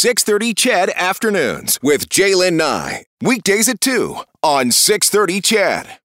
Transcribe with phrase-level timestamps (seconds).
[0.00, 3.04] 630 CHED Afternoons with J'lyn Nye.
[3.20, 5.98] Weekdays at 2 on 630 CHED.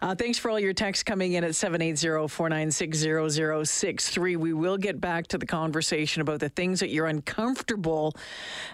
[0.00, 4.36] Uh, thanks for all your texts coming in at 780-496-0063.
[4.36, 8.14] We will get back to the conversation about the things that you're uncomfortable,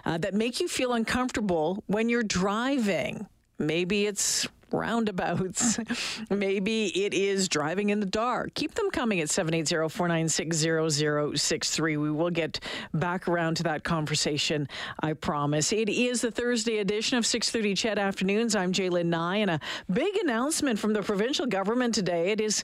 [0.05, 3.25] uh, that make you feel uncomfortable when you're driving.
[3.57, 5.79] Maybe it's roundabouts.
[6.29, 8.53] Maybe it is driving in the dark.
[8.53, 11.81] Keep them coming at 780-496-0063.
[11.81, 12.59] We will get
[12.93, 14.67] back around to that conversation,
[15.01, 15.71] I promise.
[15.71, 18.55] It is the Thursday edition of 630 CHED Afternoons.
[18.55, 19.59] I'm J'lyn Nye, and a
[19.91, 22.31] big announcement from the provincial government today.
[22.31, 22.63] It is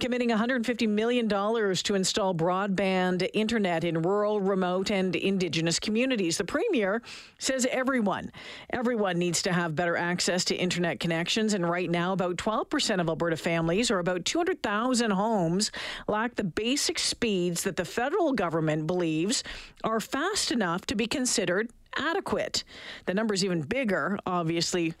[0.00, 6.38] committing $150 million to install broadband internet in rural, remote, and Indigenous communities.
[6.38, 7.02] The Premier
[7.38, 8.30] says everyone,
[8.70, 13.08] everyone needs to have better access to internet connections and right now, about 12% of
[13.08, 15.70] Alberta families, or about 200,000 homes,
[16.08, 19.44] lack the basic speeds that the federal government believes
[19.82, 22.64] are fast enough to be considered adequate.
[23.06, 24.94] The number is even bigger, obviously,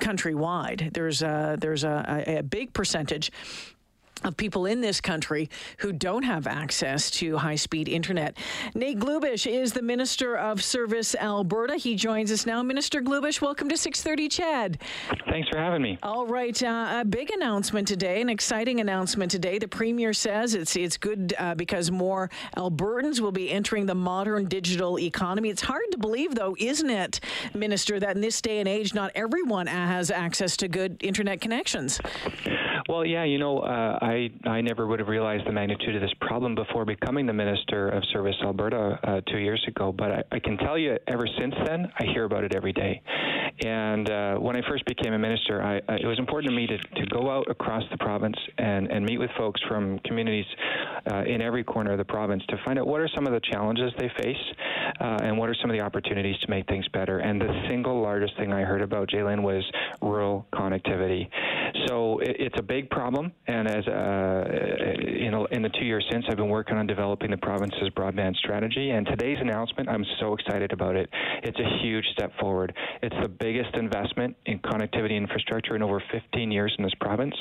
[0.00, 0.92] countrywide.
[0.92, 3.30] There's a, there's a, a, big percentage
[4.26, 8.36] of people in this country who don't have access to high speed internet.
[8.74, 11.76] Nate Glubish is the Minister of Service Alberta.
[11.76, 12.62] He joins us now.
[12.62, 14.78] Minister Glubish, welcome to 630 CHED.
[15.30, 15.98] Thanks for having me.
[16.02, 16.60] All right.
[16.62, 19.58] Uh, a big announcement today, an exciting announcement today.
[19.58, 24.46] The Premier says it's, it's good uh, because more Albertans will be entering the modern
[24.46, 25.50] digital economy.
[25.50, 27.20] It's hard to believe, though, isn't it,
[27.54, 32.00] Minister, that in this day and age, not everyone has access to good internet connections?
[32.88, 36.14] Well, yeah, you know, uh, I I never would have realized the magnitude of this
[36.20, 39.90] problem before becoming the Minister of Service Alberta uh, two years ago.
[39.90, 43.02] But I, I, can tell you, ever since then, I hear about it every day.
[43.64, 46.66] And uh, when I first became a minister, I, I, it was important to me
[46.66, 50.44] to, to go out across the province and, and meet with folks from communities
[51.10, 53.40] uh, in every corner of the province to find out what are some of the
[53.50, 54.36] challenges they face
[55.00, 57.18] uh, and what are some of the opportunities to make things better.
[57.20, 59.64] And the single largest thing I heard about, J'lyn, was
[60.02, 61.28] rural connectivity.
[61.86, 64.44] So it, it's a big problem, and as uh,
[65.06, 68.36] you know, in the two years since, I've been working on developing the province's broadband
[68.36, 68.90] strategy.
[68.90, 71.08] And today's announcement, I'm so excited about it.
[71.42, 72.74] It's a huge step forward.
[73.02, 77.34] It's the biggest investment in connectivity infrastructure in over 15 years in this province,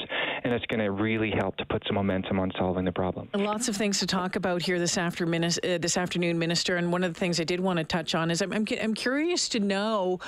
[0.46, 3.28] and it's going to really help to put some momentum on solving the problem.
[3.34, 5.50] Lots of things to talk about here this afternoon, uh,
[5.82, 6.78] this afternoon, Minister.
[6.78, 8.94] And one of the things I did want to touch on is I'm, I'm, I'm
[8.94, 10.22] curious to know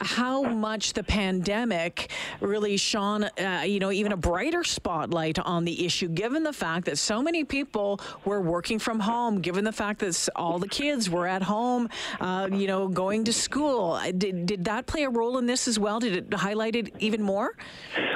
[0.00, 5.84] how much the pandemic really shone, uh, you know, even a brighter spotlight on the
[5.84, 10.00] issue, given the fact that so many people were working from home, given the fact
[10.00, 11.88] that all the kids were at home,
[12.20, 13.98] uh, you know, going to school.
[14.16, 15.98] Did, did that play a role in this as well?
[16.00, 17.56] Did it highlight it even more?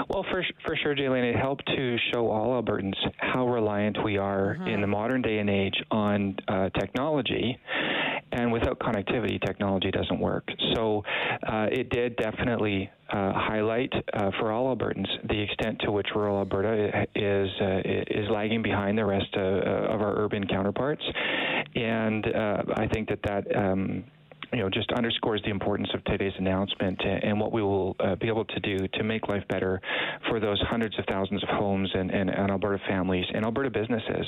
[0.09, 4.57] Well, for, for sure, J'lyn, it helped to show all Albertans how reliant we are
[4.59, 4.69] mm-hmm.
[4.69, 7.59] in the modern day and age on uh, technology
[8.37, 10.49] and without connectivity, technology doesn't work.
[10.75, 11.03] So
[11.47, 16.39] uh, it did definitely uh, highlight uh, for all Albertans the extent to which rural
[16.39, 19.63] Alberta is uh, is lagging behind the rest of,
[19.95, 21.03] of our urban counterparts,
[21.75, 24.05] and uh, I think that that um,
[24.53, 28.29] you know, just underscores the importance of today's announcement and what we will uh, be
[28.29, 29.81] able to do to make life better
[30.29, 34.27] for those hundreds of thousands of homes and, and, and Alberta families and Alberta businesses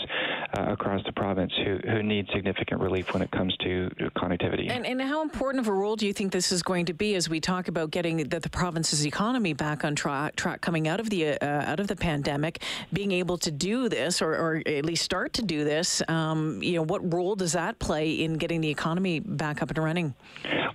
[0.57, 4.71] uh, across the province who, who need significant relief when it comes to connectivity.
[4.71, 7.15] And, and how important of a role do you think this is going to be
[7.15, 11.01] as we talk about getting the, the province's economy back on track, track coming out
[11.01, 12.63] of the uh, out of the pandemic,
[12.93, 16.03] being able to do this or, or at least start to do this?
[16.09, 19.79] Um, you know, what role does that play in getting the economy back up and
[19.79, 20.08] running?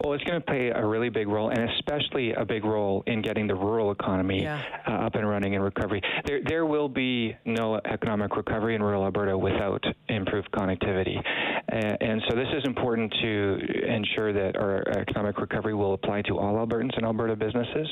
[0.04, 3.22] Well, it's going to play a really big role, and especially a big role in
[3.22, 4.62] getting the rural economy yeah.
[4.88, 6.02] uh, up and running and recovery.
[6.26, 12.22] There, there will be no economic recovery in rural Alberta without improved connectivity, uh, and
[12.30, 13.58] so this is important to
[13.88, 17.88] ensure that our economic recovery will apply to all Albertans and Alberta businesses,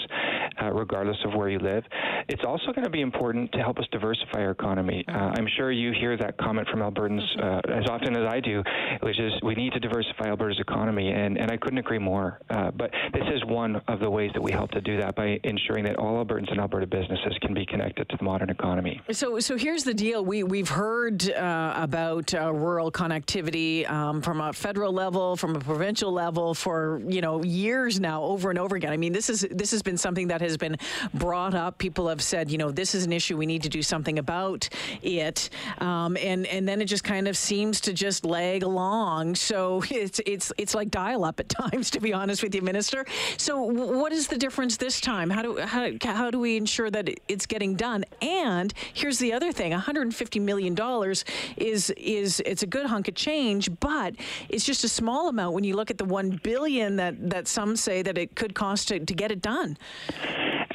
[0.61, 1.83] uh, regardless of where you live.
[2.29, 5.03] It's also going to be important to help us diversify our economy.
[5.07, 8.63] Uh, I'm sure you hear that comment from Albertans uh, as often as I do,
[9.01, 12.39] which is we need to diversify Alberta's economy, and, and I couldn't agree more.
[12.49, 15.39] Uh, but this is one of the ways that we help to do that by
[15.43, 19.01] ensuring that all Albertans and Alberta businesses can be connected to the modern economy.
[19.11, 24.41] So, so here's the deal: we we've heard uh, about uh, rural connectivity um, from
[24.41, 28.75] a federal level, from a provincial level, for you know years now, over and over
[28.75, 28.93] again.
[28.93, 30.77] I mean, this is this has been something that has has been
[31.13, 31.77] brought up.
[31.77, 33.37] People have said, you know, this is an issue.
[33.37, 34.69] We need to do something about
[35.01, 35.49] it.
[35.79, 39.35] Um, and and then it just kind of seems to just lag along.
[39.35, 43.05] So it's it's it's like dial up at times, to be honest with you, Minister.
[43.37, 45.29] So what is the difference this time?
[45.29, 48.05] How do how, how do we ensure that it's getting done?
[48.21, 51.25] And here's the other thing: 150 million dollars
[51.57, 54.15] is is it's a good hunk of change, but
[54.49, 57.75] it's just a small amount when you look at the one billion that that some
[57.75, 59.77] say that it could cost to, to get it done.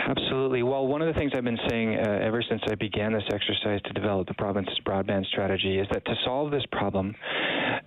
[0.09, 0.63] Absolutely.
[0.63, 3.81] Well, one of the things I've been saying uh, ever since I began this exercise
[3.87, 7.13] to develop the province's broadband strategy is that to solve this problem,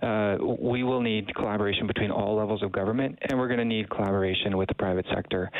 [0.02, 3.88] uh, we will need collaboration between all levels of government, and we're going to need
[3.88, 5.50] collaboration with the private sector.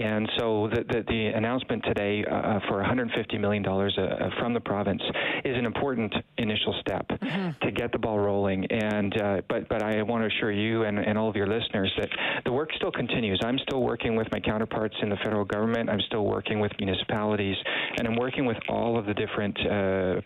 [0.00, 4.54] And so the, the, the announcement today uh, uh for $150 million uh, uh, from
[4.54, 5.02] the province
[5.44, 7.66] is an important initial step mm-hmm.
[7.66, 8.64] to get the ball rolling.
[8.70, 9.14] And
[9.48, 12.08] but but I want to assure you and, and all of your listeners that
[12.44, 13.40] the work still continues.
[13.44, 15.90] I'm still working with my counterparts in the federal government.
[15.90, 17.56] I'm still working with municipalities,
[17.98, 19.56] and I'm working with all of the different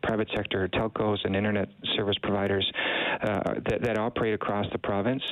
[0.03, 2.71] private sector telcos and internet service providers
[3.23, 5.23] uh, that, that, operate across the province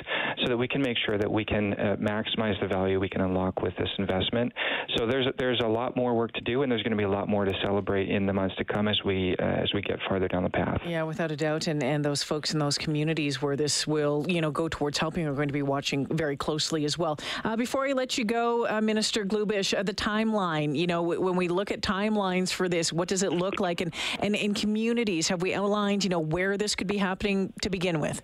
[0.41, 3.21] so that we can make sure that we can uh, maximize the value we can
[3.21, 4.53] unlock with this investment.
[4.97, 7.11] So there's there's a lot more work to do, and there's going to be a
[7.11, 9.99] lot more to celebrate in the months to come as we uh, as we get
[10.09, 10.81] farther down the path.
[10.87, 14.41] Yeah, without a doubt, and and those folks in those communities where this will you
[14.41, 17.19] know go towards helping are going to be watching very closely as well.
[17.45, 20.77] Uh, before I let you go, uh, Minister Glubish, uh, the timeline.
[20.77, 23.81] You know, w- when we look at timelines for this, what does it look like?
[23.81, 27.71] And and in communities, have we outlined you know where this could be happening to
[27.73, 28.23] begin with?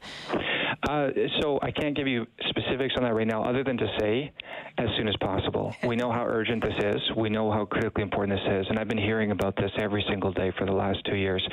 [0.88, 1.08] Uh,
[1.40, 4.32] so I can't give you specifics on that right now, other than to say
[4.78, 5.74] as soon as possible.
[5.84, 7.00] we know how urgent this is.
[7.16, 10.32] We know how critically important this is, and I've been hearing about this every single
[10.32, 11.46] day for the last two years.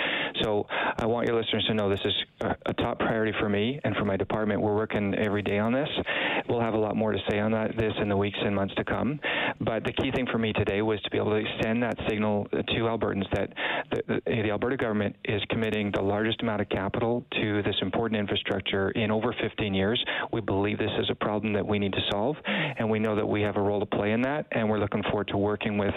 [0.44, 3.95] So I want your listeners to know this is a, top priority for me and
[3.95, 4.62] for my department.
[4.62, 5.88] We're working every day on this.
[6.48, 8.75] We'll have a lot more to say on that this in the weeks and months
[8.75, 9.19] to come.
[9.60, 12.48] But the key thing for me today was to be able to send that signal
[12.51, 13.54] to Albertans that
[13.92, 18.19] the, the, the Alberta government is committing the largest amount of capital to this important
[18.19, 20.04] infrastructure in over 15 years.
[20.32, 23.26] We believe this is a problem that we need to solve, and we know that
[23.26, 25.94] we have a role to play in that, and we're looking forward to working with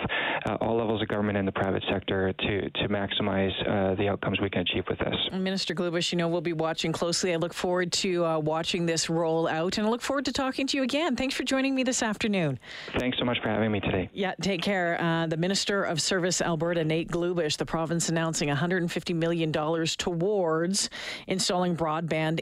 [0.46, 4.40] uh, all levels of government and the private sector to, to maximize uh, the outcomes
[4.40, 5.14] we can achieve with this.
[5.32, 7.32] Minister Glubish, you know, we'll be watching closely.
[7.32, 10.66] I look forward to uh, watching this roll out, and I look forward to talking
[10.68, 11.16] to you again.
[11.16, 12.58] Thanks for joining me this afternoon.
[12.98, 14.08] Thanks so much for having me today.
[14.12, 15.00] Yeah, take care.
[15.00, 20.90] Uh, the Minister of Service Alberta, Nate Glubish, the province announcing $150 million towards
[21.26, 22.40] installing broadband,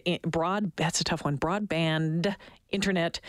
[0.76, 2.34] that's a tough one, broadband
[2.70, 3.20] internet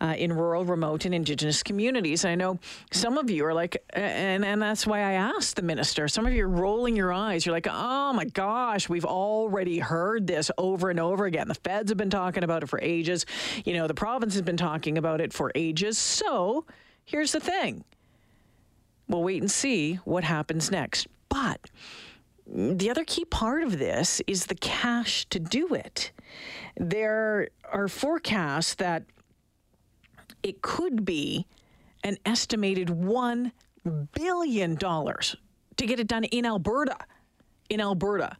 [0.00, 2.24] uh, in rural, remote, and indigenous communities.
[2.24, 2.58] I know
[2.92, 6.08] some of you are like, and, and that's why I asked the minister.
[6.08, 7.46] Some of you are rolling your eyes.
[7.46, 11.48] You're like, oh my gosh, we've already heard this over and over again.
[11.48, 13.24] The feds have been talking about it for ages.
[13.64, 15.96] You know, the province has been talking about it for ages.
[15.98, 16.66] So
[17.04, 17.84] here's the thing
[19.08, 21.06] we'll wait and see what happens next.
[21.28, 21.70] But
[22.52, 26.12] the other key part of this is the cash to do it.
[26.76, 29.04] There are forecasts that
[30.42, 31.46] it could be
[32.04, 33.52] an estimated $1
[34.14, 35.36] billion to
[35.76, 36.98] get it done in Alberta.
[37.70, 38.36] In Alberta.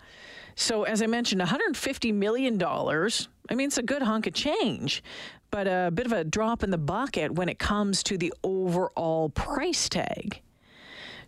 [0.56, 2.62] So, as I mentioned, $150 million.
[2.62, 5.02] I mean, it's a good hunk of change,
[5.50, 9.30] but a bit of a drop in the bucket when it comes to the overall
[9.30, 10.42] price tag.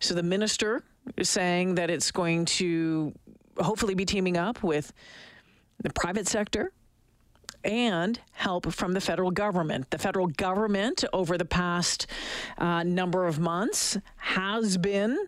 [0.01, 0.85] So, the minister
[1.23, 3.13] saying that it's going to
[3.59, 4.93] hopefully be teaming up with
[5.83, 6.73] the private sector
[7.65, 9.91] and help from the federal government.
[9.91, 12.07] The federal government, over the past
[12.59, 15.19] uh, number of months, has been.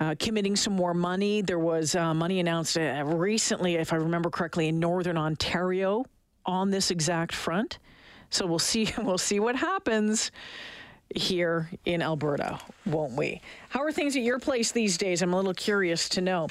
[0.00, 1.42] Uh, committing some more money.
[1.42, 6.06] There was uh, money announced uh, recently, if I remember correctly, in northern Ontario
[6.46, 7.78] on this exact front.
[8.30, 8.94] So we'll see.
[8.98, 10.30] We'll see what happens
[11.14, 13.40] here in Alberta, won't we?
[13.70, 15.22] How are things at your place these days?
[15.22, 16.50] I'm a little curious to know.